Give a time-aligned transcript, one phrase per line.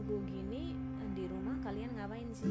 [0.00, 0.72] minggu gini
[1.12, 2.48] di rumah kalian ngapain sih?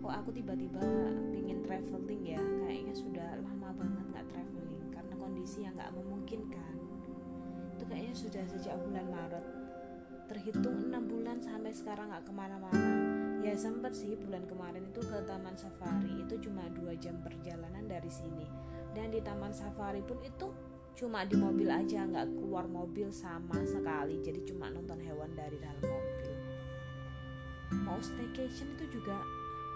[0.00, 0.80] Kok aku tiba-tiba
[1.28, 2.40] pengen traveling ya?
[2.64, 6.74] Kayaknya sudah lama banget nggak traveling karena kondisi yang nggak memungkinkan.
[7.76, 9.44] Itu kayaknya sudah sejak bulan Maret.
[10.24, 12.96] Terhitung enam bulan sampai sekarang nggak ke mana-mana.
[13.44, 16.24] Ya sempet sih bulan kemarin itu ke Taman Safari.
[16.24, 18.48] Itu cuma dua jam perjalanan dari sini.
[18.96, 20.48] Dan di Taman Safari pun itu
[20.96, 24.24] cuma di mobil aja nggak keluar mobil sama sekali.
[24.24, 26.07] Jadi cuma nonton hewan dari dalam mobil
[27.72, 29.18] mau staycation itu juga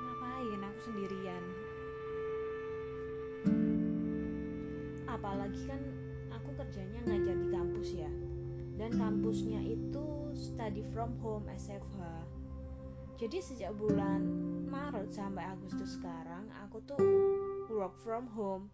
[0.04, 0.60] ngapain?
[0.60, 1.44] Aku sendirian.
[5.08, 5.80] Apalagi kan
[6.32, 8.10] aku kerjanya ngajar di kampus ya.
[8.76, 12.42] Dan kampusnya itu study from home SFH
[13.22, 14.18] jadi sejak bulan
[14.66, 16.98] Maret sampai Agustus sekarang aku tuh
[17.70, 18.66] work from home.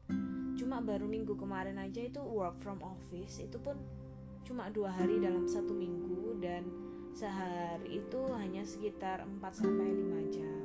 [0.57, 3.45] Cuma baru minggu kemarin aja itu work from office.
[3.45, 3.77] Itu pun
[4.49, 6.65] cuma dua hari dalam satu minggu dan
[7.15, 10.65] sehari itu hanya sekitar 4 sampai 5 jam.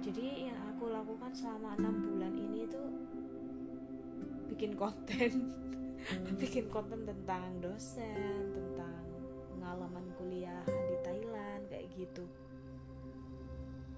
[0.00, 2.82] Jadi yang aku lakukan selama enam bulan ini itu
[4.50, 5.30] bikin konten.
[6.40, 9.04] Bikin konten tentang dosen tentang
[9.52, 12.24] pengalaman kuliah di Thailand kayak gitu.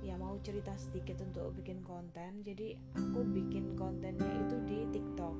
[0.03, 2.43] Ya mau cerita sedikit untuk bikin konten.
[2.43, 5.37] Jadi aku bikin kontennya itu di TikTok.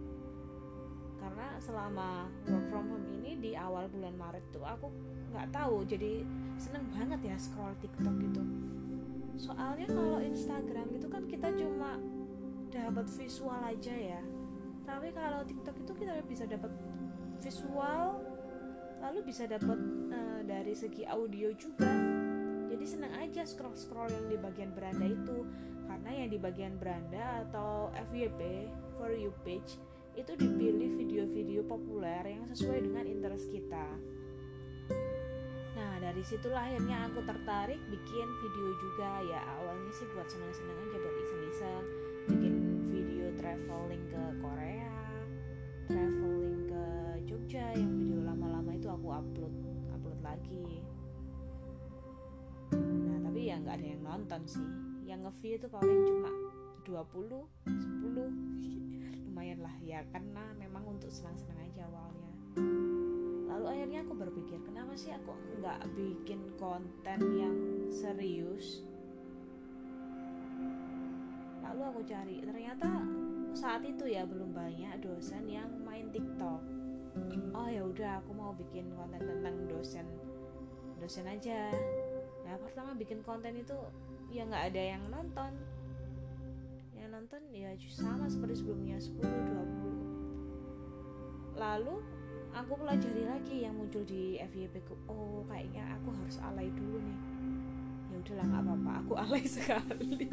[1.19, 3.02] Karena selama work from home
[3.43, 4.87] di awal bulan Maret tuh aku
[5.35, 5.83] nggak tahu.
[5.83, 6.23] Jadi
[6.55, 8.43] seneng banget ya scroll TikTok gitu.
[9.35, 11.98] Soalnya kalau Instagram itu kan kita cuma
[12.70, 14.23] dapat visual aja ya.
[14.87, 16.70] Tapi kalau TikTok itu kita bisa dapat
[17.43, 18.23] visual
[19.03, 19.79] lalu bisa dapat
[20.15, 21.91] uh, dari segi audio juga.
[22.70, 25.43] Jadi senang aja scroll scroll yang di bagian beranda itu.
[25.91, 32.44] Karena yang di bagian beranda atau FYP for you page itu dipilih video-video populer yang
[32.44, 33.86] sesuai dengan interest kita.
[35.73, 39.24] Nah dari situlah akhirnya aku tertarik bikin video juga.
[39.24, 41.84] Ya awalnya sih buat senang-senang aja buat iseng-iseng.
[42.28, 42.55] Bikin
[42.92, 44.92] video traveling ke Korea
[45.90, 46.84] traveling ke
[47.27, 49.55] Jogja yang video lama-lama itu aku upload
[49.92, 50.80] upload lagi.
[52.77, 54.68] Nah tapi ya nggak ada yang nonton sih.
[55.08, 56.30] Yang nge-view itu paling cuma
[56.84, 58.42] 20 10
[59.61, 62.33] lah ya karena memang untuk senang-senang aja awalnya.
[63.52, 67.57] Lalu akhirnya aku berpikir kenapa sih aku nggak bikin konten yang
[67.92, 68.86] serius?
[71.61, 72.89] Lalu aku cari ternyata
[73.52, 76.61] saat itu ya belum banyak dosen yang main TikTok.
[77.52, 80.08] Oh ya udah aku mau bikin konten tentang dosen
[80.96, 81.69] dosen aja.
[82.48, 83.77] Nah pertama bikin konten itu
[84.33, 85.52] ya nggak ada yang nonton
[87.22, 92.02] nonton ya sama seperti sebelumnya 10 20 lalu
[92.50, 94.98] aku pelajari lagi yang muncul di FYP ku.
[95.06, 97.18] Oh kayaknya aku harus alay dulu nih.
[98.10, 100.27] Ya udahlah nggak apa-apa aku alay sekali.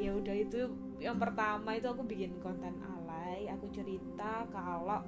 [0.00, 0.72] Ya udah itu
[1.04, 5.04] yang pertama itu aku bikin konten alay aku cerita kalau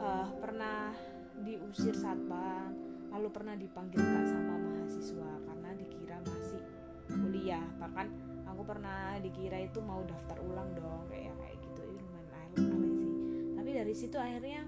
[0.00, 0.96] uh, pernah
[1.44, 2.72] diusir satpam
[3.12, 6.64] lalu pernah dipanggil kak sama mahasiswa karena dikira masih
[7.12, 7.68] kuliah.
[7.76, 8.25] Bahkan
[8.56, 11.82] aku pernah dikira itu mau daftar ulang dong kayak kayak gitu.
[11.84, 13.12] Ini lumayan alay, alay sih?
[13.52, 14.64] Tapi dari situ akhirnya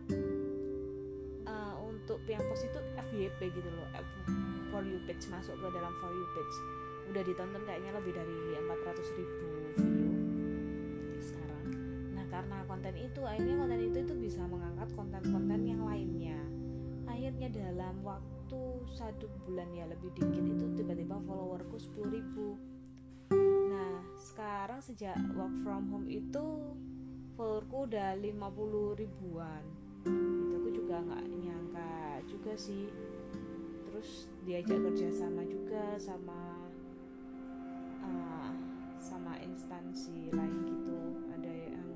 [1.49, 2.77] uh, untuk yang pos itu
[3.09, 4.09] FYP gitu loh F
[4.69, 6.57] for you page masuk ke dalam for you page.
[7.09, 9.49] Udah ditonton kayaknya lebih dari 400 ribu
[9.81, 10.13] view
[11.25, 11.65] sekarang.
[12.13, 16.37] Nah karena konten itu akhirnya konten itu itu bisa mengangkat konten-konten yang lainnya.
[17.09, 18.61] Akhirnya dalam waktu
[18.93, 22.61] satu bulan ya lebih dikit itu tiba-tiba followerku 10 ribu
[24.29, 26.77] sekarang sejak work from home itu
[27.33, 29.65] followerku udah 50 ribuan.
[30.05, 31.93] Itu aku juga nggak nyangka
[32.29, 32.93] juga sih.
[33.89, 36.41] Terus diajak kerja sama juga sama
[38.05, 38.53] uh,
[39.01, 40.99] sama instansi lain gitu.
[41.33, 41.89] Ada yang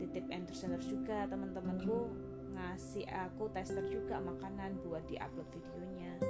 [0.00, 1.28] titip endorse juga.
[1.28, 2.08] Teman-temanku
[2.56, 6.16] ngasih aku tester juga makanan buat diupload videonya.
[6.24, 6.27] ya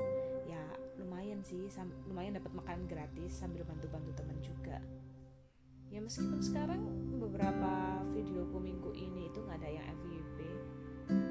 [1.49, 1.65] sih
[2.05, 4.85] lumayan dapat makanan gratis sambil bantu-bantu teman juga.
[5.89, 6.85] Ya meskipun sekarang
[7.17, 10.39] beberapa videoku minggu ini itu nggak ada yang FYP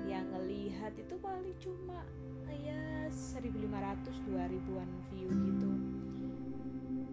[0.09, 2.01] yang ngelihat itu paling cuma
[2.49, 5.69] ya 1500 2000-an view gitu.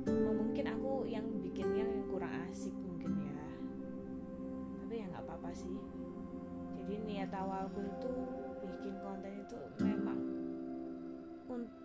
[0.08, 3.36] Mungkin aku yang bikinnya yang kurang asik mungkin ya.
[4.80, 5.76] Tapi ya nggak apa-apa sih.
[6.80, 8.12] Jadi niat awalku itu
[8.64, 10.20] bikin konten itu memang
[11.52, 11.83] untuk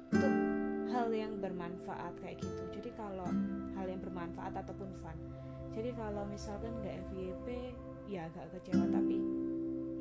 [1.00, 2.64] hal yang bermanfaat kayak gitu.
[2.76, 3.32] Jadi kalau
[3.80, 5.16] hal yang bermanfaat ataupun fun.
[5.72, 7.72] Jadi kalau misalkan nggak FYP
[8.12, 8.84] ya agak kecewa.
[8.92, 9.16] Tapi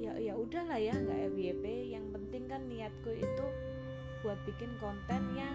[0.03, 3.47] ya ya udahlah ya nggak FYP yang penting kan niatku itu
[4.27, 5.55] buat bikin konten yang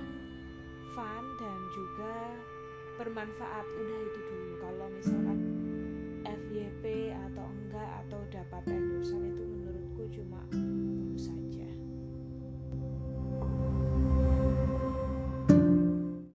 [0.95, 2.15] fun dan juga
[3.03, 3.67] bermanfaat.
[3.67, 4.53] Udah itu dulu.
[4.63, 5.39] Kalau misalkan
[6.23, 10.39] FYP atau enggak atau dapat endorsement itu menurutku cuma